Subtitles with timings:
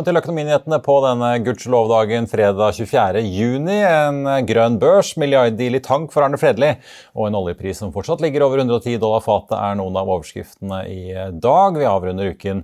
[0.00, 3.20] Velkommen til Økonominyhetene på denne gudskjelov-dagen fredag 24.
[3.20, 3.74] juni.
[3.84, 6.70] En grønn børs, milliarddeal i tank for Arne Fredli
[7.12, 11.02] og en oljepris som fortsatt ligger over 110 dollar fatet, er noen av overskriftene i
[11.44, 11.76] dag.
[11.76, 12.62] Vi avrunder uken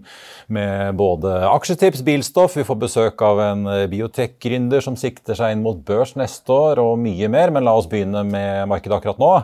[0.49, 5.85] med både aksjetips, bilstoff, vi får besøk av en biotek-gründer som sikter seg inn mot
[5.85, 7.53] børs neste år, og mye mer.
[7.53, 9.35] Men la oss begynne med markedet akkurat nå.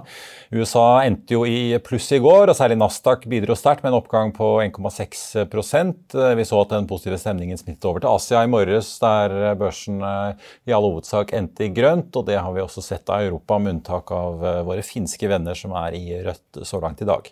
[0.57, 4.33] USA endte jo i pluss i går, og særlig Nasdaq bidro sterkt med en oppgang
[4.33, 9.55] på 1,6% Vi så at den positive stemningen smittet over til Asia i morges, der
[9.59, 12.15] børsen i all hovedsak endte i grønt.
[12.17, 15.75] og Det har vi også sett av Europa, med unntak av våre finske venner som
[15.79, 17.29] er i rødt så langt i dag.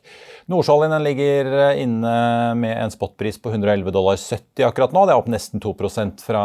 [0.50, 2.14] Nordsjøoljen ligger inne
[2.58, 5.06] med en spotpris på 111 dollar 70 akkurat nå.
[5.06, 5.74] Det er opp nesten 2
[6.24, 6.44] fra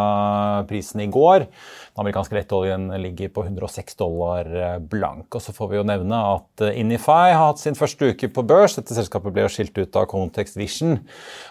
[0.69, 1.47] prisen i går.
[1.95, 5.29] Den amerikanske lettoljen ligger på 106 dollar blank.
[5.35, 8.75] Og så får vi jo nevne at Inify har hatt sin første uke på børs.
[8.75, 10.99] Dette selskapet ble jo skilt ut av Context Vision.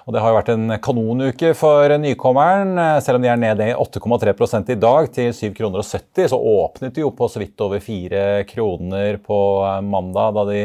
[0.05, 2.44] Og det har jo vært en kanonuke for nykommeren.
[3.05, 6.39] Selv om de er nede i 8,3 i dag til 7 kroner og 70, så
[6.39, 9.39] åpnet de jo på så vidt over 4 kroner på
[9.87, 10.61] mandag da de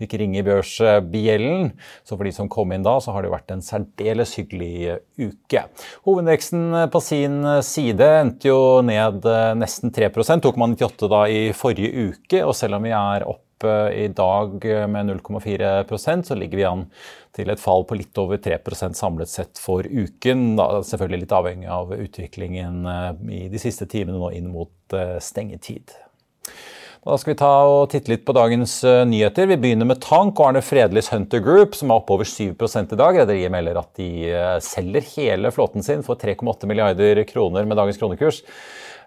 [0.00, 1.70] fikk ringe i børsbjellen.
[2.04, 4.98] Så for de som kom inn da, så har det jo vært en særdeles hyggelig
[5.20, 5.64] uke.
[6.08, 9.24] Hovedveksten på sin side endte jo ned
[9.60, 12.44] nesten 3% 2,98 da i forrige uke.
[12.44, 13.40] Og selv om vi er oppe
[13.96, 16.82] i dag med 0,4% så ligger vi an
[17.34, 20.54] til et fall på litt over 3% samlet sett for uken.
[20.86, 22.84] Selvfølgelig litt avhengig av utviklingen
[23.30, 25.94] i de siste timene nå inn mot stengetid.
[27.04, 28.78] Da skal vi ta og titte litt på dagens
[29.10, 29.50] nyheter.
[29.50, 33.18] Vi begynner med Tank og Arne Fredlis Hunter Group, som er oppover 7 i dag.
[33.18, 34.08] Rederiet melder at de
[34.64, 38.40] selger hele flåten sin for 3,8 milliarder kroner med dagens kronekurs.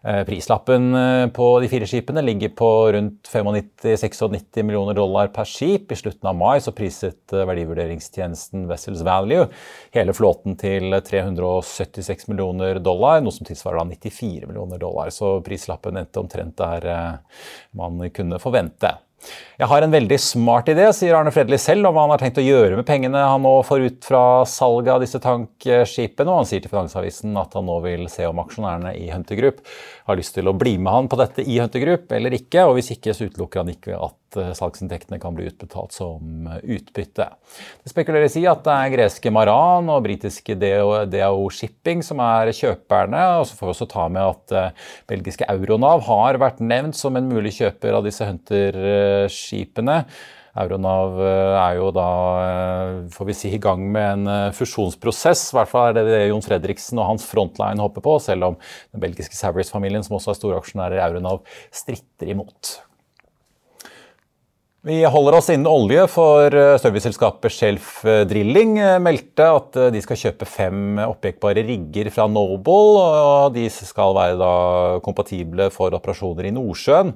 [0.01, 0.91] Prislappen
[1.33, 5.91] på de fire skipene ligger på rundt 95-96 millioner dollar per skip.
[5.91, 9.47] I slutten av mai så priset verdivurderingstjenesten Vessels Value
[9.95, 15.11] hele flåten til 376 millioner dollar, noe som tilsvarer da 94 millioner dollar.
[15.11, 17.19] Så prislappen endte omtrent der
[17.75, 18.93] man kunne forvente.
[19.57, 22.37] Jeg har en veldig smart idé, sier Arne Fredli selv, om hva han har tenkt
[22.37, 26.29] å gjøre med pengene han nå får ut fra salget av disse tankskipene.
[26.29, 29.63] Og han sier til Finansavisen at han nå vil se om aksjonærene i Hunter Group
[30.07, 32.67] har lyst til å bli med han på dette i Hunter Group eller ikke.
[32.69, 37.25] Og hvis ikke, så utelukker han ikke at salgsinntektene kan bli utbetalt som utbytte.
[37.81, 43.23] Det spekuleres i at det er greske Maran og britiske DAO Shipping som er kjøperne.
[43.39, 44.77] og Så får vi også ta med at
[45.09, 48.27] belgiske Euronav har vært nevnt som en mulig kjøper av disse
[49.07, 50.01] Hunter-skipene.
[50.57, 52.07] Euronav er jo da
[53.13, 55.51] får vi si, i gang med en fusjonsprosess.
[55.51, 58.57] I hvert fall er det det Jon Fredriksen og hans frontline håper på, selv om
[58.89, 62.79] den belgiske Savarys-familien, som også er storaksjonærer i Euronav, stritter imot.
[64.87, 67.89] Vi holder oss innen olje, for serviceselskapet Shelf
[68.29, 73.01] Drilling meldte at de skal kjøpe fem oppjekkbare rigger fra Noble.
[73.01, 74.47] og De skal være
[75.03, 77.11] kompatible for operasjoner i Nordsjøen.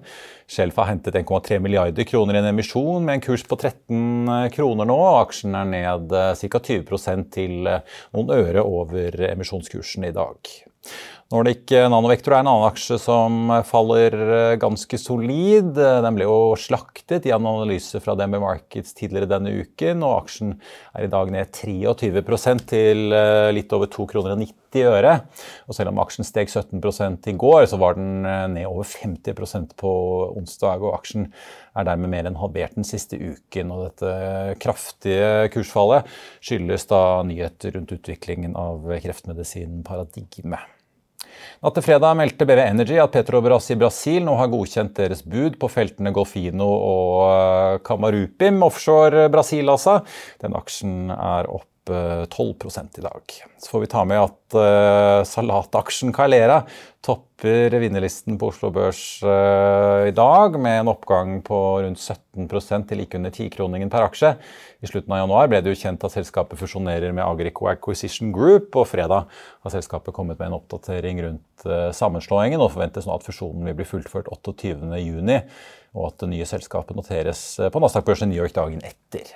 [0.51, 4.91] Shelf har hentet 1,3 milliarder kroner i en emisjon med en kurs på 13 kroner
[4.91, 4.99] nå.
[5.21, 6.63] Aksjen er ned ca.
[6.67, 10.55] 20 til noen øre over emisjonskursen i dag.
[11.31, 14.15] Nordic Nanovector er en annen aksje som faller
[14.59, 15.69] ganske solid.
[15.77, 20.57] Den ble jo slaktet i en analyse fra DNB Markets tidligere denne uken, og aksjen
[20.91, 23.15] er i dag ned 23 til
[23.55, 24.59] litt over 2,90 kroner og 90
[25.75, 28.21] selv om aksjen steg 17 i går, så var den
[28.53, 29.93] ned over 50% på
[30.35, 31.29] onsdag, og aksjen
[31.75, 33.71] er dermed mer enn halvert den siste uken.
[33.71, 36.11] Og dette kraftige kursfallet
[36.43, 40.59] skyldes da nyheter rundt utviklingen av kreftmedisin Paradigme.
[41.61, 45.57] Natt til fredag meldte BV Energy at Petrobras i Brasil nå har godkjent deres bud
[45.61, 49.69] på feltene Golfino og Camarupim offshore Brasil.
[49.69, 49.99] altså.
[50.41, 53.33] Den aksjen er opp 12 i dag.
[53.57, 56.61] Så får vi ta med at uh, salataksjen Calera
[57.01, 62.47] topper vinnerlisten på Oslo Børs uh, i dag, med en oppgang på rundt 17
[62.89, 64.31] til like under 10-kroningen per aksje.
[64.81, 68.75] I slutten av januar ble det jo kjent at selskapet fusjonerer med Agrico Acquisition Group,
[68.75, 69.29] og fredag
[69.61, 73.77] har selskapet kommet med en oppdatering rundt uh, sammenslåingen, og forventes nå at fusjonen vil
[73.81, 75.37] bli fullført 28.6,
[75.97, 79.35] og at det nye selskapet noteres på Nasdaq-børsen New York dagen etter.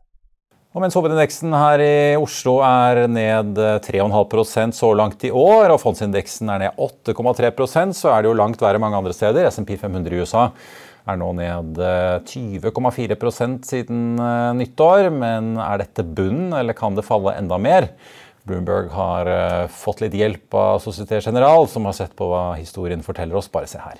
[0.71, 6.47] Og mens hovedindeksen her i Oslo er ned 3,5% så langt i år, og fondsindeksen
[6.53, 9.49] er ned 8,3% så er det jo langt verre mange andre steder.
[9.51, 10.45] SMP 500 i USA
[11.11, 11.81] er nå ned
[12.29, 13.19] 20,4
[13.67, 15.09] siden eh, nyttår.
[15.11, 17.91] Men er dette bunnen, eller kan det falle enda mer?
[18.47, 23.03] Bloomberg har eh, fått litt hjelp av Société General, som har sett på hva historien
[23.05, 23.51] forteller oss.
[23.51, 23.99] Bare se her.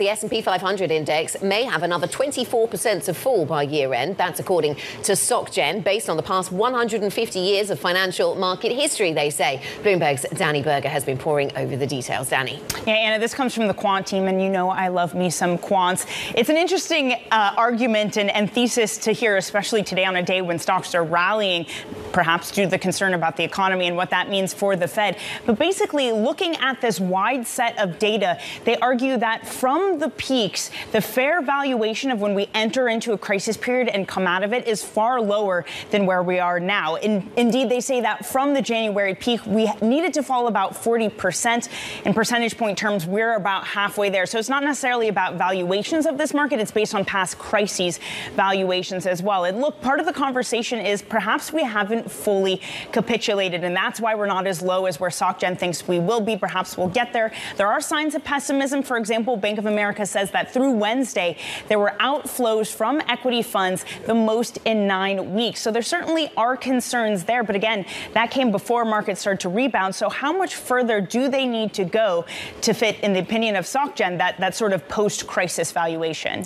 [0.00, 4.16] The S&P 500 index may have another 24% to fall by year end.
[4.16, 9.28] That's according to SocGen, based on the past 150 years of financial market history, they
[9.28, 9.60] say.
[9.82, 12.30] Bloomberg's Danny Berger has been poring over the details.
[12.30, 12.62] Danny.
[12.86, 15.58] Yeah, Anna, this comes from the quant team, and you know I love me some
[15.58, 16.06] quants.
[16.34, 20.40] It's an interesting uh, argument and, and thesis to hear, especially today on a day
[20.40, 21.66] when stocks are rallying,
[22.12, 25.18] perhaps due to the concern about the economy and what that means for the Fed.
[25.44, 30.70] But basically, looking at this wide set of data, they argue that from the peaks,
[30.92, 34.52] the fair valuation of when we enter into a crisis period and come out of
[34.52, 36.96] it is far lower than where we are now.
[36.96, 41.68] In, indeed, they say that from the January peak, we needed to fall about 40%.
[42.04, 44.26] In percentage point terms, we're about halfway there.
[44.26, 47.98] So it's not necessarily about valuations of this market, it's based on past crises
[48.34, 49.44] valuations as well.
[49.44, 52.60] And look, part of the conversation is perhaps we haven't fully
[52.92, 56.36] capitulated, and that's why we're not as low as where SocGen thinks we will be.
[56.36, 57.32] Perhaps we'll get there.
[57.56, 58.82] There are signs of pessimism.
[58.82, 61.36] For example, Bank of America says that through Wednesday,
[61.68, 65.60] there were outflows from equity funds the most in nine weeks.
[65.60, 67.42] So there certainly are concerns there.
[67.42, 69.94] But again, that came before markets started to rebound.
[69.94, 72.24] So how much further do they need to go
[72.62, 76.44] to fit, in the opinion of SocGen, that, that sort of post crisis valuation?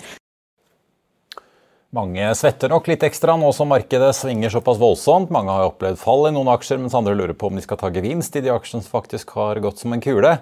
[1.95, 5.29] Mange svetter nok litt ekstra nå som markedet svinger såpass voldsomt.
[5.31, 7.87] Mange har opplevd fall i noen aksjer, mens andre lurer på om de skal ta
[7.93, 10.33] gevinst i de aksjene som faktisk har gått som en kule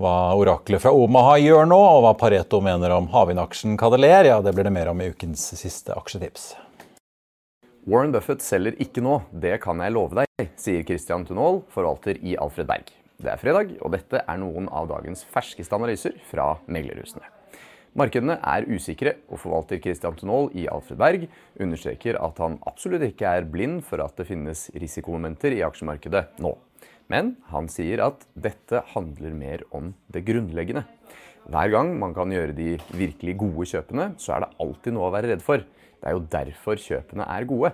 [0.00, 4.54] hva oraklet fra Omaha gjør nå, og hva Pareto mener om havvindaksjen Cadeler, ja, det
[4.56, 6.52] blir det mer om i ukens siste aksjetips.
[7.90, 12.38] Warren Buffett selger ikke nå, det kan jeg love deg, sier Christian Tunål, forvalter i
[12.40, 12.92] Alfred Berg.
[13.22, 17.26] Det er fredag, og dette er noen av dagens ferskeste analyser fra meglerhusene.
[17.98, 21.26] Markedene er usikre, og forvalter Christian Tunål i Alfred Berg
[21.60, 26.54] understreker at han absolutt ikke er blind for at det finnes risikomomenter i aksjemarkedet nå.
[27.10, 30.84] Men han sier at dette handler mer om det grunnleggende.
[31.50, 35.14] Hver gang man kan gjøre de virkelig gode kjøpene, så er det alltid noe å
[35.14, 35.64] være redd for.
[35.64, 37.72] Det er jo derfor kjøpene er gode.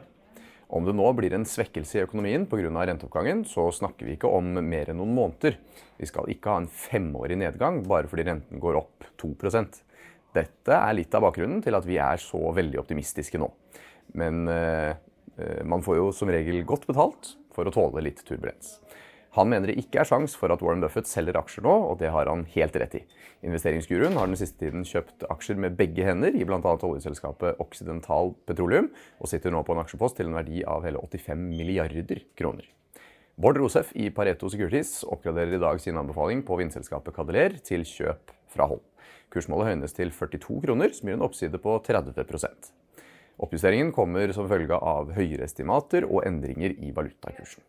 [0.69, 2.69] Om det nå blir en svekkelse i økonomien pga.
[2.69, 5.57] renteoppgangen, så snakker vi ikke om mer enn noen måneder.
[5.97, 9.85] Vi skal ikke ha en femårig nedgang bare fordi renten går opp 2%
[10.37, 13.49] Dette er litt av bakgrunnen til at vi er så veldig optimistiske nå.
[14.13, 14.97] Men eh
[15.65, 18.79] man får jo som regel godt betalt for å tåle litt turbulens.
[19.39, 22.09] Han mener det ikke er sjans for at Warren Buffett selger aksjer nå, og det
[22.11, 23.03] har han helt rett i.
[23.47, 26.59] Investeringsguruen har den siste tiden kjøpt aksjer med begge hender i bl.a.
[26.59, 28.89] oljeselskapet Occidental Petroleum,
[29.23, 32.67] og sitter nå på en aksjepost til en verdi av hele 85 milliarder kroner.
[33.39, 38.35] Bård Rosef i Pareto Securities oppgraderer i dag sin anbefaling på vindselskapet Cadeler til kjøp
[38.51, 38.83] fra hold.
[39.31, 42.75] Kursmålet høynes til 42 kroner, som gir en oppside på 30%
[43.39, 47.63] Oppjusteringen kommer som følge av høyere estimater og endringer i valutakursen.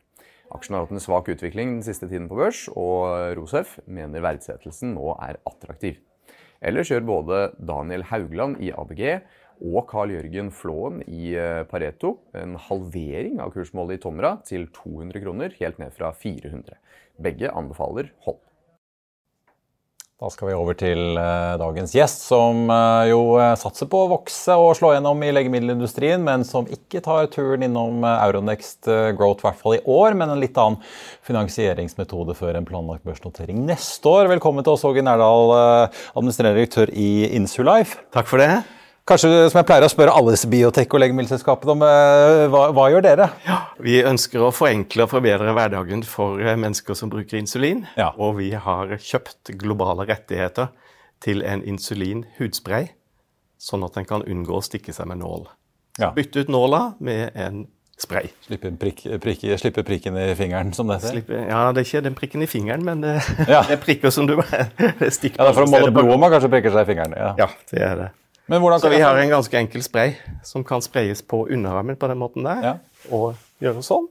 [0.55, 4.95] Aksjen har hatt en svak utvikling den siste tiden på børs, og Rosef mener verdsettelsen
[4.95, 5.99] nå er attraktiv.
[6.59, 9.03] Ellers gjør både Daniel Haugland i ABG
[9.59, 15.23] og Carl Jørgen Flåen i eh, Pareto en halvering av kursmålet i Tomra til 200
[15.23, 16.79] kroner, helt ned fra 400.
[17.19, 18.41] Begge anbefaler hold.
[20.19, 24.09] Da skal vi over til uh, dagens gjest, som uh, jo uh, satser på å
[24.11, 29.47] vokse og slå gjennom i legemiddelindustrien, men som ikke tar turen innom Euronext Growth, i
[29.47, 30.81] hvert fall i år, men en litt annen
[31.23, 34.27] finansieringsmetode før en planlagt børsnotering neste år.
[34.33, 35.55] Velkommen til oss, Åge Nærdal,
[36.11, 38.03] administrerende direktør i Insulife.
[38.11, 38.51] Takk for det.
[39.07, 42.89] Kanskje som jeg pleier å spørre alle disse biotek- og legemiddelselskapene om, eh, hva, hva,
[42.91, 43.29] gjør dere?
[43.45, 47.87] Ja, Vi ønsker å forenkle og forbedre hverdagen for eh, mennesker som bruker insulin.
[47.97, 48.11] Ja.
[48.17, 50.69] Og vi har kjøpt globale rettigheter
[51.21, 52.89] til en insulin-hudspray,
[53.59, 55.47] sånn at en kan unngå å stikke seg med nål.
[55.99, 56.13] Ja.
[56.15, 57.67] Bytte ut nåla med en
[57.99, 58.29] spray.
[58.45, 61.49] Slippe, prik, prik, slippe, prikken i fingeren, som det heter?
[61.49, 63.17] ja, det er ikke den prikken i fingeren, men det,
[63.49, 63.63] ja.
[63.67, 64.37] det er prikker som du
[65.17, 67.17] stikker Ja, Det er for å måle blodet man kanskje prikker seg i fingeren?
[67.19, 68.09] Ja, ja det er det.
[68.49, 72.47] Så vi har en ganske enkel spray som kan sprayes på underarmen på den måten
[72.47, 72.73] der, ja.
[73.13, 74.09] og gjøre sånn,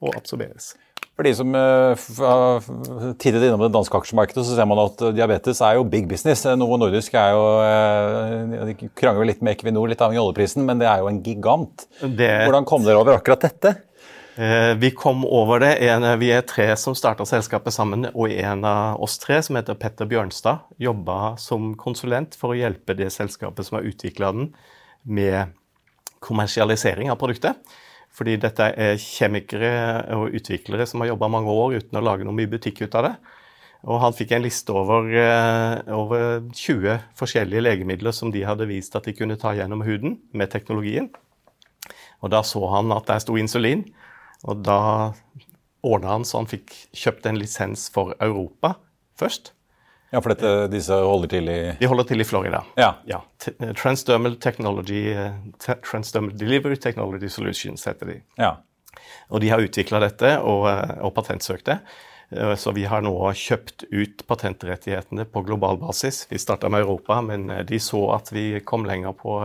[0.00, 0.76] og absorberes.
[1.18, 5.60] For de som har uh, tiddet innom det danske aksjemarkedet, så ser man at diabetes
[5.66, 6.46] er jo big business.
[6.56, 10.80] Novo Nordisk er jo uh, De krangler litt med Equinor, litt avhengig av oljeprisen, men
[10.80, 11.84] det er jo en gigant.
[12.00, 12.30] Det...
[12.46, 13.74] Hvordan kom dere over akkurat dette?
[14.40, 15.74] Eh, vi kom over det.
[15.84, 19.76] En, vi er tre som starta selskapet sammen, og en av oss tre, som heter
[19.76, 24.48] Petter Bjørnstad, jobba som konsulent for å hjelpe det selskapet som har utvikla den,
[25.04, 25.52] med
[26.24, 27.60] kommersialisering av produktet.
[28.16, 29.74] Fordi dette er kjemikere
[30.16, 33.10] og utviklere som har jobba mange år uten å lage noe mye butikk ut av
[33.10, 33.14] det.
[33.92, 38.96] Og han fikk en liste over, eh, over 20 forskjellige legemidler som de hadde vist
[38.96, 41.12] at de kunne ta gjennom huden med teknologien.
[42.22, 43.84] Og da så han at der sto insulin.
[44.48, 44.80] Og da
[45.86, 48.74] ordna han så han fikk kjøpt en lisens for Europa
[49.20, 49.52] først.
[50.10, 52.64] Ja, for dette, disse holder til i De holder til i Florida.
[52.80, 52.96] Ja.
[53.06, 53.20] ja.
[53.78, 58.16] Transdermal Technology, eh, Transdermal Delivery Technology Solutions heter de.
[58.40, 58.56] Ja.
[59.30, 63.88] Og de har utvikla dette og, eh, og patentsøkt Eh, så vi har nå kjøpt
[63.90, 66.22] ut patentrettighetene på global basis.
[66.30, 69.40] Vi starta med Europa, men de så at vi kom lenger på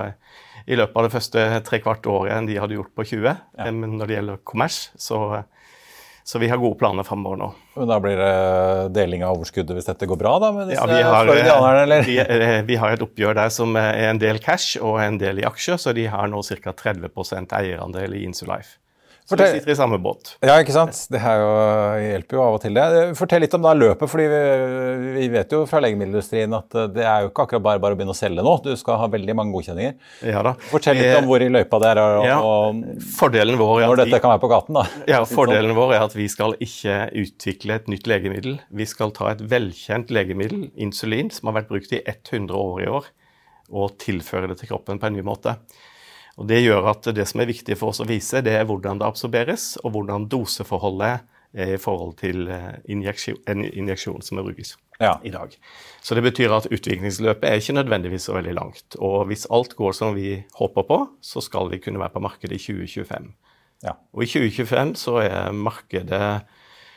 [0.65, 3.27] i løpet av det første trekvart året enn de hadde gjort på 20.
[3.57, 3.67] Ja.
[3.71, 5.19] Men når det gjelder kommers, så,
[6.25, 7.49] så, vi har gode planer framover nå.
[7.75, 10.51] Men Da blir det deling av overskuddet hvis dette går bra, da?
[10.55, 12.07] Med disse ja, vi har, eller?
[12.07, 15.43] Vi, eh, vi, har et oppgjør der som er en del cash og en del
[15.43, 16.73] i aksjer, så de har nå ca.
[16.85, 18.79] 30% eierandel i Insulife.
[19.25, 20.35] Så Fortell, vi sitter i samme båt.
[20.45, 20.99] Ja, ikke sant?
[21.09, 21.45] Det jo,
[21.97, 23.05] hjelper jo av og til, det.
[23.17, 24.05] Fortell litt om da løpet.
[24.11, 24.41] fordi vi,
[25.15, 28.13] vi, vet jo fra legemiddelindustrien at det er jo ikke akkurat bare bare å begynne
[28.13, 28.53] å selge nå.
[28.61, 29.95] Du skal ha veldig mange godkjenninger.
[30.29, 30.53] Ja da.
[30.69, 32.37] Fortell litt om hvor i løypa det er, og, ja,
[33.17, 34.77] fordelen vår er når dette kan være på gaten.
[34.77, 34.85] da.
[35.09, 38.59] Ja, Fordelen vår er at vi skal ikke utvikle et nytt legemiddel.
[38.77, 42.93] Vi skal ta et velkjent legemiddel, insulin, som har vært brukt i 100 år i
[43.01, 43.09] år,
[43.73, 45.57] og tilføre det til kroppen på en ny måte.
[46.35, 48.99] Og Det gjør at det som er viktig for oss å vise, det er hvordan
[48.99, 51.23] det absorberes, og hvordan doseforholdet
[51.55, 55.13] er i forhold til eh, injeksjon, en injeksjon som brukes ja.
[55.23, 55.53] i dag.
[56.03, 58.97] Så det betyr at utviklingsløpet er ikke nødvendigvis så veldig langt.
[58.99, 62.59] Og hvis alt går som vi håper på, så skal vi kunne være på markedet
[62.59, 63.31] i 2025.
[63.85, 63.95] Ja.
[64.15, 66.27] Og i 2025 så er markedet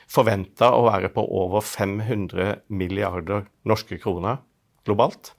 [0.09, 4.40] forventa å være på over 500 milliarder norske kroner
[4.88, 5.35] globalt.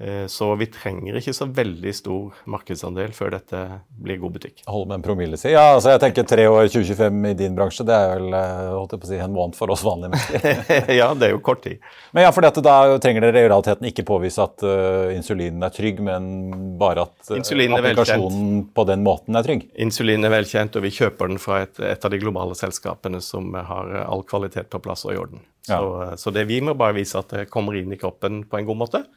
[0.00, 3.62] Eh, så vi trenger ikke så veldig stor markedsandel før dette
[3.98, 4.60] blir god butikk.
[4.70, 5.50] Hold med en promille, si.
[5.50, 8.94] Ja, altså jeg tenker tre år 2025 i din bransje, det er vel eh, holdt
[8.94, 10.94] jeg på å si, en måned for oss vanlige mennesker.
[11.00, 11.82] ja, det er jo kort tid.
[12.14, 15.98] Men ja, for da trenger dere i realiteten ikke påvise at uh, insulinen er trygg,
[16.06, 16.30] men
[16.78, 19.66] bare at uh, applikasjonen på den måten er trygg?
[19.82, 23.50] Insulin er velkjent, og vi kjøper den fra et, et av de globale selskapene som
[23.50, 25.42] har all kvalitet på plass og i orden.
[25.66, 25.82] Ja.
[25.82, 28.68] Så, så det vi må bare vise at det kommer inn i kroppen på en
[28.68, 29.08] god måte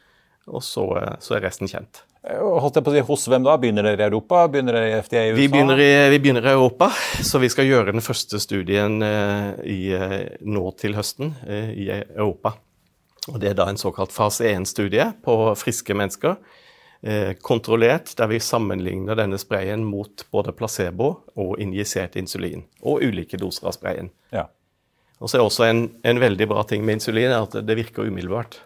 [0.47, 0.85] og så,
[1.21, 2.03] så, er resten kjent.
[2.23, 3.57] Eh, holdt jeg på å si, Hos hvem da?
[3.61, 4.45] Begynner dere i Europa?
[4.51, 5.37] Begynner dere i FDA i USA?
[5.41, 6.91] Vi begynner i, vi begynner i Europa,
[7.25, 11.87] så vi skal gjøre den første studien eh, i, eh, nå til høsten eh, i
[11.93, 12.55] Europa.
[13.29, 16.39] Og Det er da en såkalt fase 1-studie på friske mennesker.
[17.01, 22.65] Eh, kontrollert, der vi sammenligner denne sprayen mot både placebo og injisert insulin.
[22.81, 24.11] Og ulike doser av sprayen.
[24.33, 24.47] Ja.
[25.21, 28.09] Og så er også en, en veldig bra ting med insulin er at det virker
[28.09, 28.59] umiddelbart.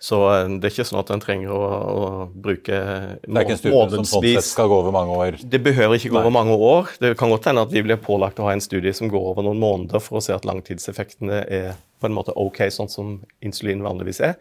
[0.00, 3.26] Så eh, det er ikke sånn at en trenger å, å bruke månedsvis.
[3.26, 5.36] Det er ikke en studie som sånn sett skal gå over mange år?
[5.44, 6.24] Det behøver ikke gå Nei.
[6.24, 6.94] over mange år.
[7.02, 9.44] Det kan godt hende at vi blir pålagt å ha en studie som går over
[9.44, 13.84] noen måneder for å se at langtidseffektene er på en måte ok, sånn som insulin
[13.84, 14.40] vanligvis er.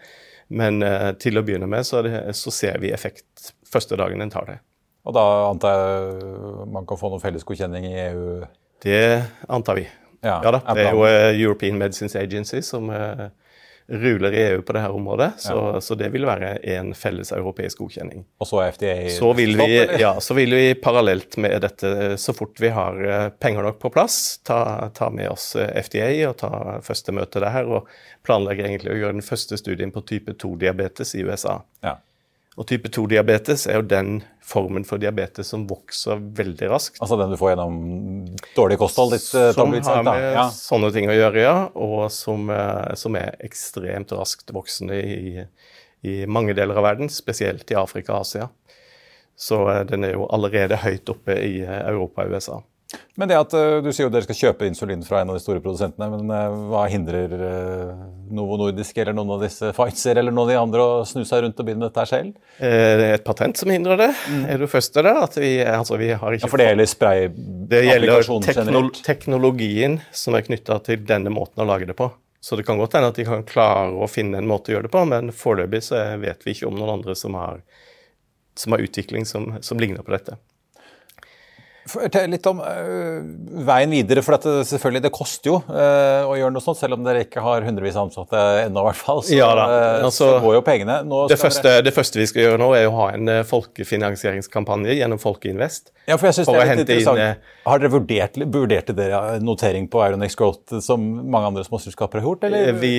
[0.49, 4.31] Men uh, til å begynne med så, det, så, ser vi effekt første dagen en
[4.33, 4.57] tar det.
[5.05, 8.39] Og da antar jeg man kan få noen fellesgodkjenning i EU?
[8.81, 9.03] Det
[9.51, 9.85] antar vi.
[10.23, 10.63] Ja, ja da.
[10.73, 13.27] Det er jo uh, European Medicines Agency som uh,
[13.89, 15.31] ruler i EU på dette området.
[15.37, 15.81] Så, ja.
[15.81, 18.23] så, det vil være en felles europeisk godkjenning.
[18.39, 19.69] Og så er FDA så vil vi,
[20.01, 23.93] Ja, så vil vi parallelt med dette, så fort vi har eh, penger nok på
[23.93, 27.65] plass, ta, ta med oss eh, FDA og ta første møte der.
[27.69, 27.89] Og
[28.25, 31.59] planlegge egentlig å gjøre den første studien på type 2-diabetes i USA.
[31.85, 31.97] Ja.
[32.59, 36.97] Og type 2-diabetes er jo den formen for diabetes som vokser veldig raskt.
[36.99, 37.77] Altså den du får gjennom
[38.57, 39.13] dårlig kosthold?
[39.15, 40.43] Litt, eh, som har med ja.
[40.51, 41.53] sånne ting å gjøre, ja.
[41.79, 45.45] Og som, eh, som, er ekstremt raskt voksende i,
[46.03, 48.49] i mange deler av verden, spesielt i Afrika og Asia.
[49.39, 52.59] Så eh, den er jo allerede høyt oppe i Europa og USA.
[53.19, 55.43] Men det at uh, Du sier jo dere skal kjøpe insulin fra en av de
[55.43, 56.07] store produsentene.
[56.09, 57.91] men uh, Hva hindrer uh,
[58.33, 61.43] Novo Nordisk eller noen av disse Pfizer eller noen av de andre å snu seg
[61.45, 62.33] rundt og begynne dette selv?
[62.57, 64.09] Det er et patent som hindrer det.
[64.31, 64.47] Mm.
[64.55, 65.21] Er du første der?
[65.27, 68.65] At vi, altså, vi har ikke ja, For det gjelder sprayapplikasjonen generelt?
[68.65, 72.09] Det gjelder teknologien som er knytta til denne måten å lage det på.
[72.41, 74.87] Så det kan godt hende at de kan klare å finne en måte å gjøre
[74.87, 77.59] det på, men foreløpig så vet vi ikke om noen andre som har,
[78.57, 80.39] som har utvikling som, som ligner på dette.
[81.89, 83.19] Fortell litt om uh,
[83.67, 84.23] veien videre.
[84.25, 87.43] for det, selvfølgelig, det koster jo uh, å gjøre noe sånt, selv om dere ikke
[87.43, 88.83] har hundrevis av ansatte ennå.
[88.87, 90.99] hvert fall, så, ja, altså, så, går jo pengene.
[91.31, 95.93] Det første, det, første, vi skal gjøre nå, er å ha en folkefinansieringskampanje gjennom Folkeinvest.
[96.09, 97.21] Ja, for jeg synes det er litt interessant.
[97.21, 102.31] Inn, har dere vurdert, vurderte dere notering på Aeronex Growth som mange andre småselskaper har
[102.31, 102.49] gjort?
[102.49, 102.73] Eller?
[102.81, 102.93] Vi,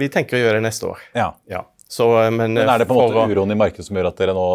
[0.00, 1.04] vi, tenker å gjøre det neste år.
[1.14, 1.30] Ja.
[1.50, 1.62] ja.
[1.88, 4.18] Så, eh, men, men, er det på en måte uroen i markedet som gjør at
[4.18, 4.46] dere nå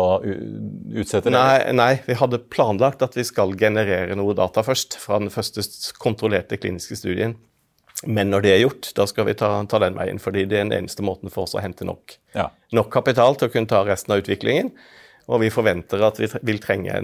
[0.99, 5.31] utsetter nei, nei, vi hadde planlagt at vi skal generere noe data først, fra den
[5.31, 5.63] første
[6.01, 7.37] kontrollerte kliniske studien.
[8.09, 10.19] Men når det er gjort, da skal vi ta, ta den veien.
[10.19, 12.49] fordi det er den eneste måten for oss å hente nok, ja.
[12.73, 14.73] nok kapital til å kunne ta resten av utviklingen.
[15.31, 16.97] Og vi forventer at vi vil trenge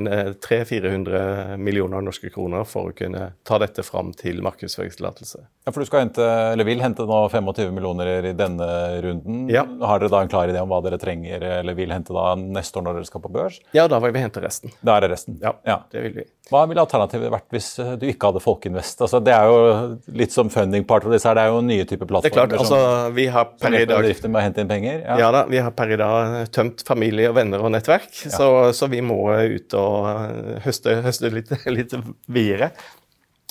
[0.43, 5.46] 300-400 eh, millioner norske kroner for å kunne ta dette fram til markedsføringstillatelse.
[5.67, 8.67] Ja, for du skal hente, eller vil hente nå 25 millioner i denne
[9.03, 9.46] runden.
[9.51, 9.65] Ja.
[9.84, 12.79] Har dere da en klar idé om hva dere trenger eller vil hente da neste
[12.79, 13.62] år når dere skal på børs?
[13.75, 14.75] Ja, da vil vi hente resten.
[14.79, 15.39] Da er det resten?
[15.43, 15.81] Ja, ja.
[15.91, 16.27] det vil vi.
[16.48, 17.69] Hva ville alternativet vært hvis
[18.00, 19.03] du ikke hadde Folkeinvest?
[19.03, 19.57] Altså, det er jo
[20.15, 22.48] litt som funding part av disse her, det er jo nye typer plattformer.
[22.48, 24.07] Det er klart, altså, vi har per i dag...
[24.27, 25.01] Med å hente inn penger.
[25.03, 25.17] Ja.
[25.25, 28.32] ja da, vi har per i dag tømt familie og venner og nettverk, ja.
[28.34, 31.96] så, så, vi må ut og eh, høste, høste litt, litt
[32.26, 32.72] videre.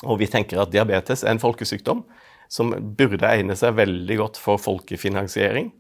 [0.04, 2.04] Og vi tenker at diabetes er en folkesykdom
[2.52, 5.72] som burde egne seg veldig godt for folkefinansiering.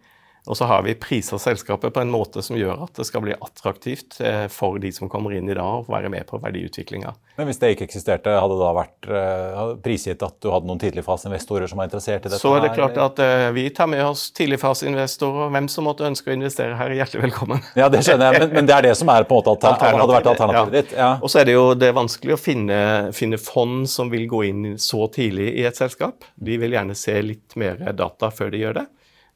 [0.46, 3.34] Og så har vi prisa selskapet på en måte som gjør at det skal bli
[3.34, 7.14] attraktivt eh, for de som kommer inn i dag, å være med på verdiutviklinga.
[7.36, 10.80] Men hvis det ikke eksisterte, hadde det da vært uh, prisgitt at du hadde noen
[10.80, 12.40] tidligfaseinvestorer som var interessert i dette?
[12.40, 15.50] Så er det klart at uh, vi tar med oss tidligfaseinvestorer.
[15.52, 17.60] Hvem som måtte ønske å investere her, er hjertelig velkommen.
[17.76, 20.00] Ja, det skjønner jeg, men, men det er det som er på en måte alternativ,
[20.00, 20.80] hadde vært alternativet ja.
[20.80, 20.96] ditt?
[20.96, 21.12] Ja.
[21.20, 22.80] Og så er det jo det er vanskelig å finne,
[23.16, 26.24] finne fond som vil gå inn så tidlig i et selskap.
[26.38, 28.86] De vil gjerne se litt mer data før de gjør det.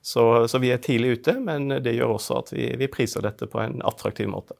[0.02, 3.48] Så, så, vi er tidlig ute, men det gjør også at vi, vi priser dette
[3.50, 4.56] på en attraktiv måte.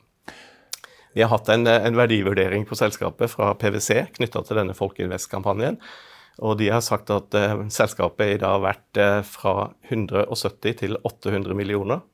[1.12, 5.80] Vi har hatt en, en verdivurdering på selskapet fra PwC knytta til denne Folkeinvest-kampanjen.
[6.40, 9.54] Og de har sagt at uh, selskapet i dag har vært uh, fra
[9.90, 12.04] 170 til 800 millioner.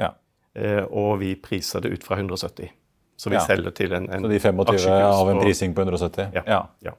[0.00, 0.14] Ja.
[0.56, 2.72] Uh, og vi priser det ut fra 170.
[3.16, 3.44] Så vi ja.
[3.44, 6.32] selger til en, en Så de 25 av en prising på 170?
[6.36, 6.62] Ja.
[6.84, 6.96] ja.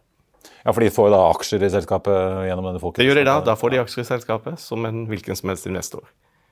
[0.64, 0.72] Ja.
[0.74, 3.02] For de får da aksjer i selskapet gjennom denne folkets...
[3.02, 3.38] Det gjør de da.
[3.48, 6.08] Da får de aksjer i selskapet som en hvilken som helst investor.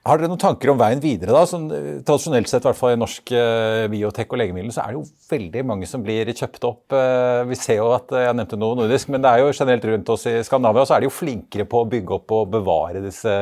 [0.05, 1.33] Har dere noen tanker om veien videre?
[1.33, 1.47] da?
[1.49, 4.93] Sånn, eh, tradisjonelt sett, i hvert fall i norsk uh, biotek og legemiddel, så er
[4.93, 6.93] det jo veldig mange som blir kjøpt opp.
[6.93, 10.13] Uh, vi ser jo at, Jeg nevnte noe nordisk, men det er jo generelt rundt
[10.13, 13.33] oss i Skandinavia så er de jo flinkere på å bygge opp og bevare disse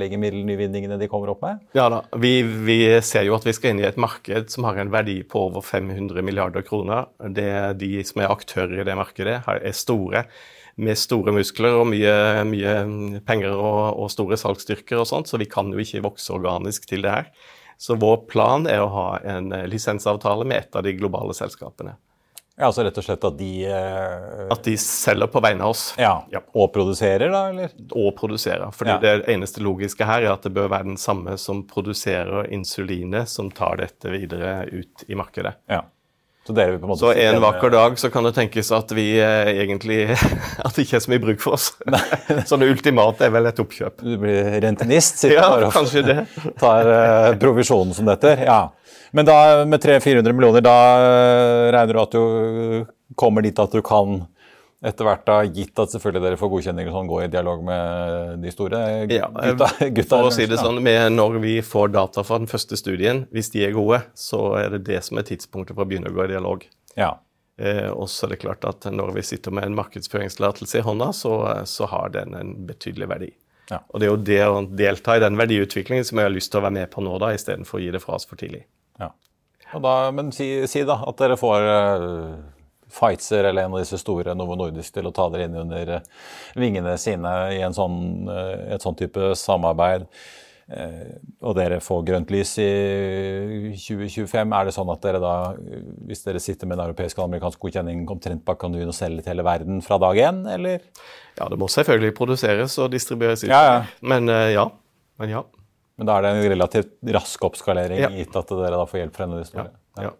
[0.00, 1.60] legemiddelnyvinningene de kommer opp med.
[1.76, 4.80] Ja da, vi, vi, ser jo at vi skal inn i et marked som har
[4.80, 7.10] en verdi på over 500 milliarder kroner.
[7.20, 7.50] Det,
[7.84, 10.24] de som er aktører i det markedet, er store
[10.78, 12.14] med store muskler og mye,
[12.48, 16.86] mye penger og, og, store salgsstyrker og sånt, så vi kan jo ikke vokse organisk
[16.88, 17.30] til det her.
[17.78, 21.94] Så vår plan er å ha en eh, lisensavtale med et av de globale selskapene.
[22.58, 25.92] Ja, altså rett og slett at de uh, At de selger på vegne av oss.
[26.00, 26.40] Ja, ja.
[26.58, 27.44] Og produserer, da?
[27.52, 27.76] eller?
[27.92, 28.72] Og produserer.
[28.74, 28.98] fordi ja.
[29.04, 33.52] det eneste logiske her er at det bør være den samme som produserer insulinet, som
[33.54, 35.54] tar dette videre ut i markedet.
[35.70, 35.84] Ja.
[36.48, 39.98] Så, en så en vakker dag så kan det tenkes at vi eh, egentlig
[40.64, 41.70] At det ikke er så mye bruk for oss.
[42.50, 44.00] sånn ultimat er vel et oppkjøp.
[44.00, 46.18] Du blir rentenist, sitter ja, bare og det.
[46.62, 48.34] tar eh, provisjonen som dette.
[48.48, 48.62] Ja.
[49.12, 53.80] Men da med 300-400 millioner, da uh, regner du at du kommer dit at du
[53.84, 54.20] kan
[54.78, 58.44] etter hvert da, gitt at selvfølgelig dere får godkjenning og sånn, gå i dialog med
[58.44, 62.22] de store ja, gutta, gutta For å si det sånn, med Når vi får data
[62.26, 65.74] fra den første studien, hvis de er gode, så er det det som er tidspunktet
[65.74, 66.62] for å begynne å gå i dialog.
[66.94, 67.16] Ja.
[67.58, 71.10] Eh, og så er det klart at når vi sitter med en markedsføringstillatelse i hånda,
[71.16, 71.32] så,
[71.66, 73.32] så, har den en betydelig verdi.
[73.72, 73.80] Ja.
[73.90, 76.62] Og det er jo det å delta i den verdiutviklingen som jeg har lyst til
[76.62, 78.62] å være med på nå, da, istedenfor å gi det fra oss for tidlig.
[79.02, 79.10] Ja.
[79.74, 82.38] Da, men si, si, da at dere får uh
[82.88, 86.10] Pfizer eller en av disse store Novo Nordisk til å ta dere inn under eh,
[86.58, 90.06] vingene sine i en sånn, eh, et sånn type samarbeid.
[90.68, 92.68] Eh, og dere får grønt lys i
[93.76, 94.52] 2025.
[94.56, 95.34] Er det sånn at dere da,
[96.08, 99.24] hvis dere sitter med en europeisk og amerikansk godkjenning, omtrent bare kan begynne å selge
[99.24, 100.84] til hele verden fra dag én, eller?
[101.38, 103.52] Ja, det må selvfølgelig produseres og distribueres ut.
[103.52, 103.78] Ja, ja.
[104.02, 104.66] Men ja.
[105.18, 105.44] Men ja.
[105.98, 108.08] Men da er det en relativt rask oppskalering, Ja.
[108.14, 109.70] gitt at dere da får hjelp fra en av de store?
[109.98, 110.12] Ja.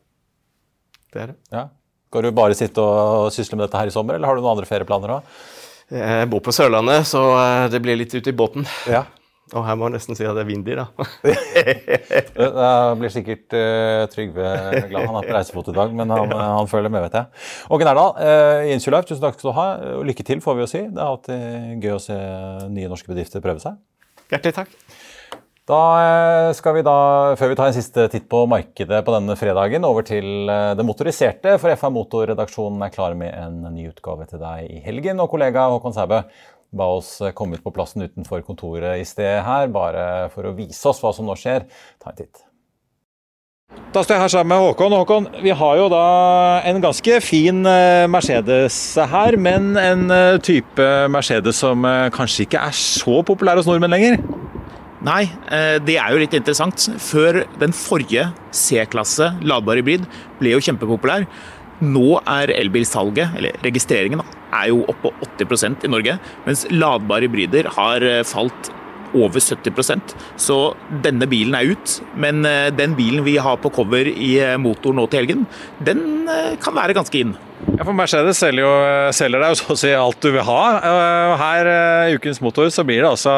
[1.12, 1.36] Det er det.
[1.54, 1.68] Ja.
[2.08, 4.54] Skal du bare sitte og sysle med dette her i sommer, eller har du noen
[4.54, 5.38] andre ferieplaner òg?
[5.92, 8.64] Jeg bor på Sørlandet, så eh, det blir litt ute i båten.
[8.88, 9.04] Ja.
[9.56, 10.88] Og her må jeg nesten si at det er vindig, da.
[12.58, 14.50] Da blir sikkert uh, Trygve
[14.90, 15.06] glad.
[15.08, 17.44] Han er på reisefot i dag, men han, han følger med, vet jeg.
[17.72, 19.66] Åge Nærdal uh, Insulife, tusen takk skal du ha.
[20.04, 20.82] Lykke til, får vi jo si.
[20.84, 22.18] Det er alltid gøy å se
[22.76, 23.80] nye norske bedrifter prøve seg.
[24.28, 24.76] Hjertelig takk.
[25.68, 26.98] Da eh, skal vi da,
[27.36, 30.86] før vi tar en siste titt på markedet på denne fredagen, over til eh, det
[30.88, 35.20] motoriserte, for FA Motor-redaksjonen er klar med en ny utgave til deg i helgen.
[35.20, 36.22] Og kollega Håkon Sæbø
[36.78, 40.80] ba oss komme ut på plassen utenfor kontoret i sted her, bare for å vise
[40.88, 41.68] oss hva som nå skjer.
[42.00, 42.44] Ta en titt.
[43.92, 44.96] Da står jeg her sammen med Håkon.
[45.02, 46.04] Håkon, vi har jo da
[46.68, 48.78] en ganske fin eh, Mercedes
[49.12, 50.08] her, men en
[50.40, 51.84] type Mercedes som
[52.16, 54.22] kanskje ikke er så populær hos nordmenn lenger.
[55.06, 56.88] Nei, eh, det er jo litt interessant.
[56.98, 60.08] Før den forrige C-klasse ladbar hybrid
[60.40, 61.28] ble jo kjempepopulær.
[61.84, 66.16] Nå er elbilsalget, eller registreringen, da, er jo oppe på 80% i Norge.
[66.48, 68.72] Mens ladbare hybrider har eh, falt
[69.14, 70.58] over 70% Så
[71.04, 71.98] denne bilen er ut.
[72.16, 75.46] Men eh, den bilen vi har på cover i eh, motor nå til helgen,
[75.84, 77.36] den eh, kan være ganske inn.
[77.74, 80.60] Ja, for Mercedes selger, jo, selger deg jo så å si alt du vil ha.
[81.40, 81.72] Her
[82.08, 83.34] i Ukens Motor så blir det altså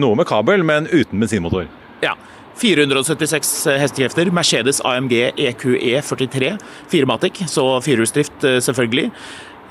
[0.00, 1.70] noe med kabel, men uten bensinmotor.
[2.04, 2.14] Ja.
[2.60, 4.30] 476 hestekrefter.
[4.34, 6.50] Mercedes AMG EQE 43.
[6.92, 9.10] Firematic, så firehjulsdrift eh, selvfølgelig.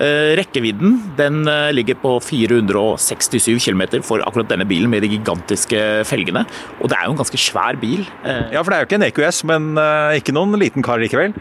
[0.00, 5.80] Eh, Rekkevidden den eh, ligger på 467 km for akkurat denne bilen med de gigantiske
[6.08, 6.46] felgene.
[6.80, 8.06] Og det er jo en ganske svær bil.
[8.24, 9.68] Eh, Ja, for det er jo ikke en EQS, men
[10.16, 11.34] ikke noen liten kar likevel.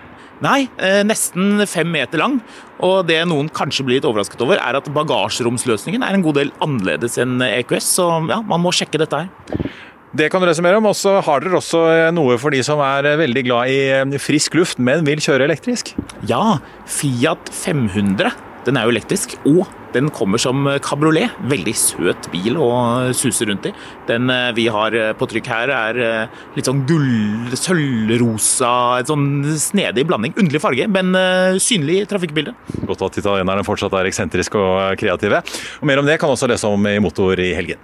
[0.43, 0.69] Nei,
[1.03, 2.37] nesten fem meter lang.
[2.83, 6.51] Og det noen kanskje blir litt overrasket over, er at bagasjeromsløsningen er en god del
[6.63, 9.71] annerledes enn EQS, så ja, man må sjekke dette her.
[10.15, 10.87] Det kan du lese mer om.
[10.89, 11.81] Og så har dere også
[12.15, 13.71] noe for de som er veldig glad
[14.15, 15.91] i frisk luft, men vil kjøre elektrisk.
[16.29, 18.31] Ja, Fiat 500.
[18.69, 21.33] Den er jo elektrisk, og den kommer som kabriolet.
[21.49, 22.69] Veldig søt bil å
[23.17, 23.73] suse rundt i.
[24.05, 29.09] Den eh, vi har eh, på trykk her er eh, litt sånn gull, sølvrosa, en
[29.09, 29.27] sånn
[29.57, 30.37] snedig blanding.
[30.37, 31.17] Underlig farge, men
[31.63, 32.75] synlig i trafikkbildet.
[32.85, 35.39] Godt at italienerne fortsatt er eksentriske og kreativ.
[35.81, 37.81] Mer om det kan også lese om i Motor i helgen.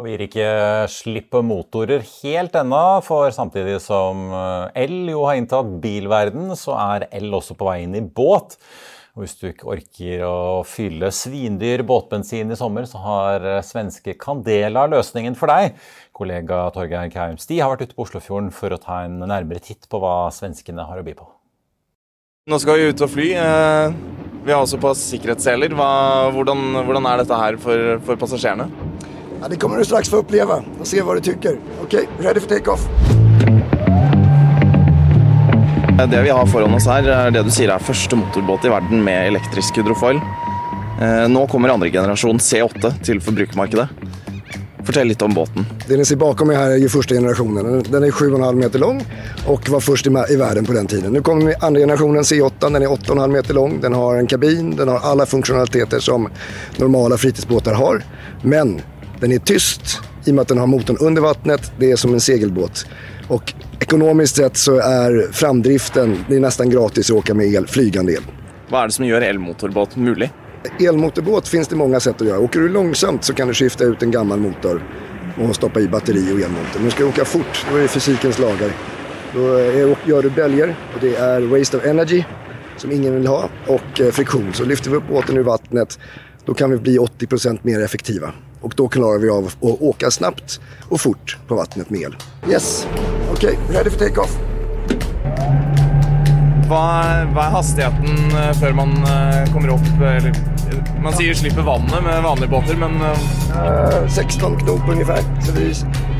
[0.00, 0.46] Og Vi gir ikke
[0.88, 7.06] slipp motorer helt ennå, for samtidig som eh, el jo har inntatt bilverden, så er
[7.12, 8.56] el også på vei inn i båt.
[9.12, 14.16] Og Hvis du ikke orker å fylle svindyr båtbensin i sommer, så har eh, svenske
[14.16, 15.76] Candela løsningen for deg.
[16.16, 19.84] Kollega Torgeir Kaum Sti har vært ute på Oslofjorden for å ta en nærmere titt
[19.92, 21.28] på hva svenskene har å by på.
[22.48, 23.28] Nå skal vi ut og fly.
[23.36, 24.00] Eh,
[24.42, 25.76] Vi har også på sikkerhetsseler.
[25.76, 28.91] Hvordan, hvordan er dette her for, for passasjerene?
[29.42, 31.56] Ja, det kommer du straks få oppleve og se hva du tykker.
[31.82, 32.84] Ok, ready for take-off?
[36.12, 39.02] Det vi har foran oss her, er det du sier er første motorbåt i verden
[39.02, 40.20] med elektrisk hydrofoil.
[41.02, 43.88] Eh, Nå kommer andre generasjon C8 til forbrukermarkedet.
[44.86, 45.66] Fortell litt om båten.
[45.88, 47.82] Det ni ser bakom meg her er jo første generationen.
[47.82, 49.02] Den- er 7,5 meter lang
[49.46, 51.12] og var først i, verden i på den tiden.
[51.12, 52.70] Nå kommer vi andre generasjonen C8.
[52.70, 53.80] Den er 8,5 meter lang.
[53.80, 54.76] Den har en kabin.
[54.76, 56.28] Den har alle funksjonaliteter som
[56.78, 58.02] normale fritidsbåter har.
[58.42, 58.82] Men
[59.22, 61.72] den är tyst i och med att den har motorn under vattnet.
[61.78, 62.86] Det är som en segelbåt.
[63.28, 68.12] Och ekonomiskt sett så är framdriften, det är nästan gratis att åka med el, flygande
[68.12, 68.22] el.
[68.72, 70.30] Hva er det som gjør elmotorbåt mulig?
[70.80, 72.38] Elmotorbåt finns det många sätt att göra.
[72.38, 74.82] Åker du långsamt så kan du skifta ut en gammal motor
[75.38, 76.80] och stoppa i batteri och elmotor.
[76.80, 78.72] Men ska du åka fort, då är det fysikens lagar.
[79.34, 82.24] Då är, gör du bälgar och det är waste of energy
[82.76, 84.52] som ingen vill ha och eh, friktion.
[84.52, 85.98] Så lyfter vi upp båten ur vattnet
[86.44, 88.32] då kan vi bli 80% mer effektiva.
[88.62, 92.16] Och då klarar vi av att åka snabbt och fort på vattnet med el.
[92.48, 92.86] Yes,
[93.32, 94.38] okej, ready for take-off.
[96.68, 96.82] Hva,
[97.34, 99.88] hva er hastigheten eh, før man eh, kommer opp?
[100.00, 100.32] Eller,
[101.04, 103.18] man sier slipper vannet med vanlige båter, men eh,
[103.52, 105.18] Eh, 16 knop ungefär.
[105.46, 105.72] Så vi,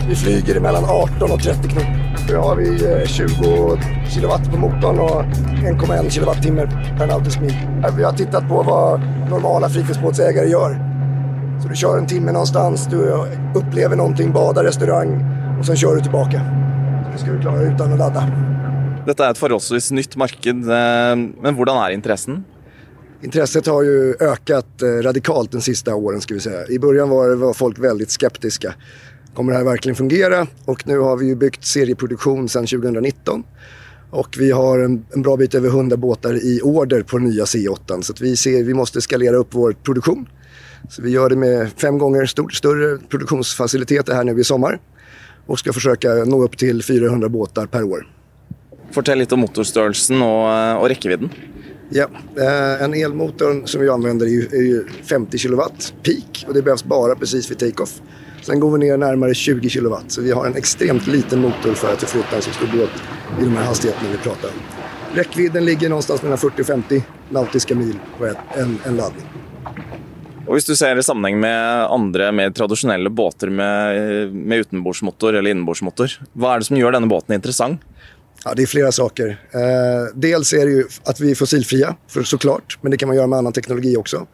[0.08, 1.84] vi flyger mellan 18 och 30 knop.
[2.28, 3.78] Då har vi eh, 20
[4.10, 7.54] kilowatt på motorn och 1,1 kilowattimmar per nautisk mil.
[7.84, 9.00] Eh, Vi har tittat på vad
[9.30, 10.91] normala fritidsbåtsägare gör.
[11.62, 12.98] Så du kör en timme någonstans, du
[13.54, 15.24] upplever någonting, badar, restaurang
[15.60, 16.40] och sen kör du tillbaka.
[17.04, 18.24] Så det ska du klara utan att ladda.
[19.06, 20.62] dette er et forholdsvis nytt marked.
[20.70, 22.44] eh, Men hvordan er interessen?
[23.22, 26.66] Intresset har ju ökat eh, radikalt de sista åren ska vi säga.
[26.68, 28.74] I början var, var folk väldigt skeptiska.
[29.34, 30.46] Kommer det här verkligen fungera?
[30.64, 33.44] Och nu har vi ju byggt serieproduktion sedan 2019.
[34.10, 37.44] Och vi har en, en bra bit över 100 båtar i order på den nya
[37.44, 38.00] C8.
[38.02, 40.26] Så att vi ser vi måste skalera upp vår produktion.
[40.90, 44.80] Så vi gjør det med fem ganger stort, større produksjonsfasiliteter her nå i sommer.
[45.46, 48.04] Og skal forsøke å nå opp til 400 båter per år.
[48.92, 50.44] Fortell litt om motorstørrelsen og,
[50.82, 51.32] og rekkevidden.
[51.92, 55.62] Ja, eh, En elmotor som vi anvender er 50 kW
[56.02, 57.98] peak og det behøves bare precis ved takeoff.
[58.42, 61.92] Sen går vi ned nærmere 20 kW så vi har en ekstremt liten motor for
[61.92, 63.02] å flytte en så stor båt
[63.38, 64.64] i de her hastighetene vi prater om.
[65.14, 69.28] Räckvidden ligger någonstans mellom 40 og 50 nautiske mil på en, en ladning.
[70.46, 75.54] Og Hvis du ser i sammenheng med andre mer tradisjonelle båter med, med utenbordsmotor eller
[75.54, 77.84] innenbordsmotor, hva er det som gjør denne båten interessant?
[78.42, 79.36] Ja, Det er flere saker.
[79.54, 83.16] Eh, dels er det jo at vi er fossilfrie, så klart, men det kan man
[83.16, 84.24] gjøre med annen teknologi også.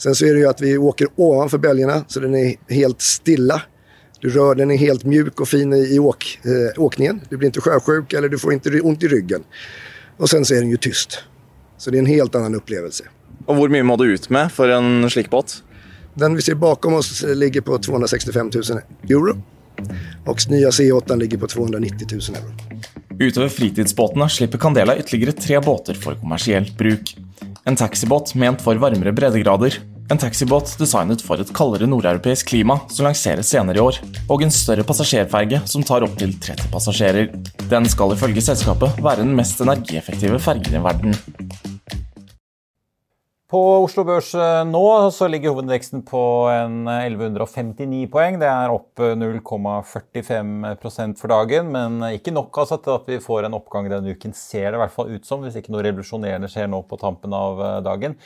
[0.00, 3.60] Sen så er det jo at vi åker ovenfor belgene, så den er helt stille.
[4.22, 7.20] Du rör den er helt mjuk og fin i åk, eh, åkningen.
[7.28, 9.44] Du blir ikke sjøsjuk eller du får ikke vondt i ryggen.
[10.18, 11.24] Og sen så er den jo tyst.
[11.76, 13.04] Så det er en helt annen opplevelse.
[13.46, 15.60] Og Hvor mye må du ut med for en slik båt?
[16.14, 19.38] Den vi ser bakom oss ligger på 265 000 euro.
[20.28, 22.52] Og nye C8 ligger på 290 000 euro.
[23.22, 27.14] Utover fritidsbåtene slipper Candela ytterligere tre båter for kommersielt bruk.
[27.64, 29.78] En taxibåt ment for varmere breddegrader,
[30.10, 34.52] en taxibåt designet for et kaldere nordeuropeisk klima som lanseres senere i år, og en
[34.52, 37.30] større passasjerferge som tar opptil 30 passasjerer.
[37.70, 41.16] Den skal ifølge selskapet være den mest energieffektive fergen i verden.
[43.52, 48.40] På Oslo Børs eh, nå så ligger hovedindeksen på en 1159 poeng.
[48.40, 53.52] Det er opp 0,45% for dagen, men ikke nok altså til at vi får en
[53.58, 56.64] oppgang denne uken, ser det i hvert fall ut som, hvis ikke noe revolusjonerende skjer
[56.72, 58.16] nå på tampen av eh, dagen.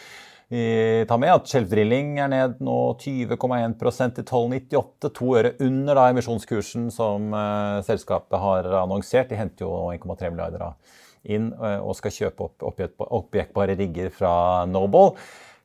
[0.55, 0.63] Vi
[1.11, 5.11] tar med at Shelf Drilling er ned nå 20,1 til 12,98.
[5.11, 7.35] To øre under da emisjonskursen som
[7.83, 9.27] selskapet har annonsert.
[9.33, 10.79] De henter jo 1,3 milliarder av
[11.29, 14.33] inn eh, og skal kjøpe opp objektbare rigger fra
[14.71, 15.17] Noble.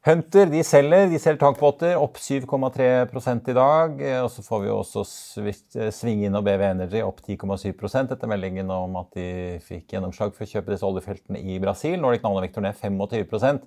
[0.01, 3.99] Hunter de selger de selger tankbåter, opp 7,3 i dag.
[4.01, 5.03] Eh, og Så får vi også
[5.45, 10.33] eh, svinge inn og BV Energy opp 10,7% etter meldingen om at de fikk gjennomslag
[10.33, 11.99] for å kjøpe disse oljefeltene i Brasil.
[12.01, 13.61] Nordic Nanovektor ned 25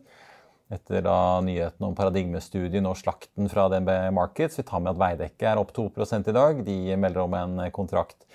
[0.75, 4.59] etter da nyheten om paradigmestudien og slakten fra DNB Markets.
[4.59, 5.87] Vi tar med at Veidekke er opp 2
[6.19, 6.65] i dag.
[6.67, 8.27] De melder om en kontrakt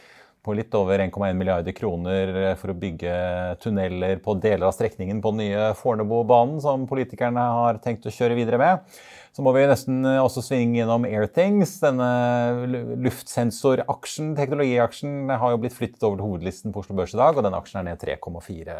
[0.49, 3.13] på litt over 1,1 milliarder kroner for å bygge
[3.61, 8.37] tunneler på deler av strekningen på den nye Fornebubanen, som politikerne har tenkt å kjøre
[8.39, 8.99] videre med.
[9.35, 11.75] Så må vi nesten også svinge innom Airthings.
[11.83, 12.09] Denne
[13.05, 17.45] luftsensoraksjen, teknologiaksjen, har jo blitt flyttet over til hovedlisten på Oslo Børs i dag, og
[17.45, 18.79] den aksjen er ned 3,4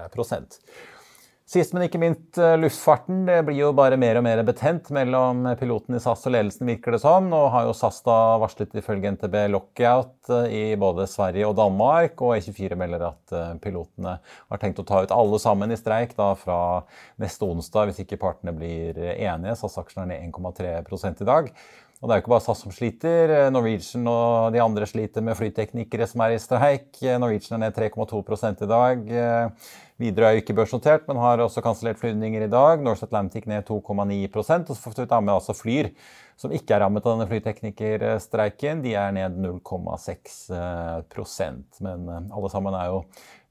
[1.49, 3.23] Sist, men ikke minst eh, luftfarten.
[3.25, 6.93] Det blir jo bare mer og mer betent mellom piloten i SAS og ledelsen, virker
[6.93, 7.25] det som.
[7.31, 12.21] Nå har jo SAS da varslet ifølge NTB lockout eh, i både Sverige og Danmark.
[12.21, 16.13] Og E24 melder at eh, pilotene har tenkt å ta ut alle sammen i streik
[16.19, 16.59] da fra
[17.17, 19.57] neste onsdag, hvis ikke partene blir enige.
[19.57, 21.49] SAS-aksjen er ned 1,3 i dag.
[21.99, 23.31] Og det er jo ikke bare SAS som sliter.
[23.51, 26.95] Norwegian og de andre sliter med flyteknikere som er i streik.
[27.19, 29.03] Norwegian er ned 3,2 i dag.
[29.99, 32.79] Widerøe er jo ikke børsnotert, men har også kansellert flyvninger i dag.
[32.79, 35.89] Norse Atlantic ned 2,9 Og så får vi ta med altså Flyr,
[36.39, 38.79] som ikke er rammet av denne flyteknikerstreiken.
[38.85, 43.03] De er ned 0,6% Men eh, alle sammen er jo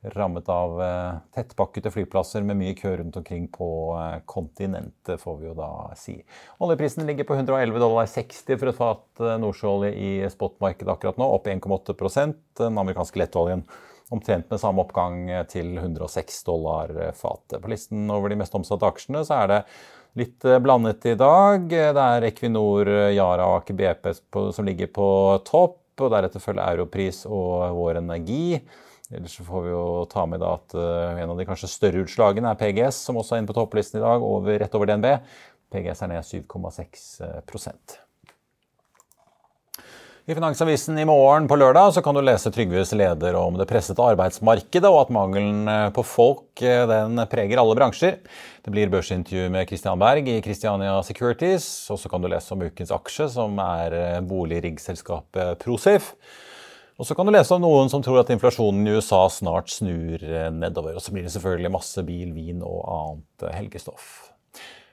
[0.02, 5.48] rammet av eh, tettpakkede flyplasser med mye kø rundt omkring på eh, kontinentet, får vi
[5.48, 6.14] jo da si.
[6.62, 11.26] Oljeprisen ligger på 111 dollar 60 for et fat eh, nordsjøolje i spotmarkedet akkurat nå,
[11.34, 13.66] opp 1,8% Den amerikanske lettoljen
[14.14, 17.58] omtrent med samme oppgang til 106 dollar fatet.
[17.60, 19.58] På listen over de mest omsatte aksjene så er det
[20.16, 21.66] litt blandet i dag.
[21.68, 25.08] Det er Equinor, Yara og Aker BP som ligger på
[25.44, 28.62] topp, og deretter følger Europris og Vår Energi.
[29.14, 32.58] Ellers får vi jo ta med at uh, en av de kanskje større utslagene er
[32.60, 35.08] PGS, som også er inne på topplisten i dag, over, rett over DNB.
[35.72, 37.98] PGS er ned 7,6%
[40.28, 44.04] i Finansavisen i morgen på lørdag så kan du lese Trygves leder om det pressede
[44.04, 48.18] arbeidsmarkedet, og at mangelen eh, på folk eh, den preger alle bransjer.
[48.60, 51.64] Det blir børsintervju med Christian Berg i Christiania Securities.
[51.88, 56.12] Og så kan du lese om ukens aksje, som er boligriggselskapet Prosif.
[56.98, 60.18] Og så kan du lese om noen som tror at inflasjonen i USA snart snur
[60.18, 60.96] eh, nedover.
[60.98, 64.27] Og så blir det selvfølgelig masse bil, vin og annet eh, helgestoff.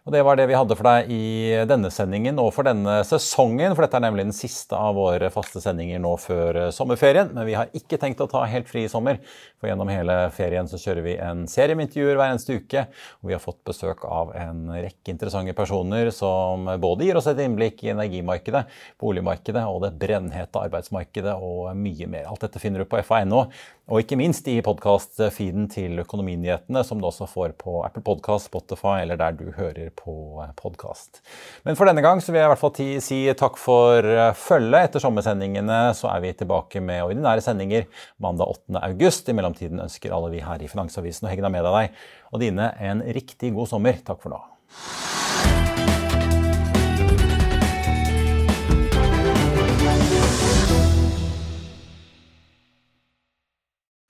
[0.06, 3.74] Og Det var det vi hadde for deg i denne sendingen og for denne sesongen.
[3.74, 7.32] For dette er nemlig den siste av våre faste sendinger nå før eh, sommerferien.
[7.34, 9.18] Men vi har ikke tenkt å ta helt fri i sommer.
[9.58, 12.84] For gjennom hele ferien så kjører vi en serie med intervjuer hver eneste uke.
[13.24, 17.41] Og vi har fått besøk av en rekke interessante personer som både gir oss et
[17.41, 18.62] innblikk i energimarkedet,
[19.02, 22.30] boligmarkedet og det brennhete arbeidsmarkedet og mye mer.
[22.30, 23.48] Alt dette finner du på fa.no
[23.86, 29.04] Og ikke minst i podkast-feeden til Økonominyhetene, som du også får på Apple Podkast, Spotify
[29.04, 31.21] eller der du hører på podkast.
[31.67, 34.10] Men for denne gang så vil jeg i hvert fall si takk for
[34.41, 34.89] følget.
[34.89, 37.86] Etter sommersendingene så er vi tilbake med ordinære sendinger
[38.17, 38.82] mandag 8.
[38.89, 39.30] august.
[39.30, 43.06] I mellomtiden ønsker alle vi her i Finansavisen og Hegna med deg og dine en
[43.06, 44.02] riktig god sommer.
[44.02, 44.41] Takk for nå.